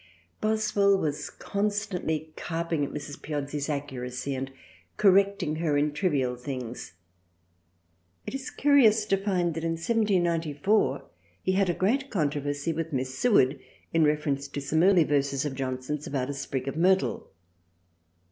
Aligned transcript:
Boswell 0.41 0.97
was 0.97 1.29
constantly 1.29 2.33
carping 2.35 2.83
at 2.83 2.91
Mrs. 2.91 3.21
Piozzi's 3.21 3.69
accuracy 3.69 4.33
and 4.33 4.49
correcting 4.97 5.57
her 5.57 5.77
in 5.77 5.93
trivial 5.93 6.35
things. 6.35 6.93
It 8.25 8.33
is 8.33 8.49
curious 8.49 9.05
to 9.05 9.15
find 9.15 9.53
that 9.53 9.63
in 9.63 9.73
1794 9.73 11.03
he 11.43 11.51
had 11.51 11.69
a 11.69 11.75
great 11.75 12.09
controversy 12.09 12.73
with 12.73 12.91
Miss 12.91 13.15
Seward 13.15 13.59
in 13.93 14.03
reference 14.03 14.47
to 14.47 14.59
some 14.59 14.81
early 14.81 15.03
verses 15.03 15.45
of 15.45 15.53
Johnson's 15.53 16.07
about 16.07 16.31
a 16.31 16.33
Sprig 16.33 16.67
of 16.67 16.75
Myrtle. 16.75 17.29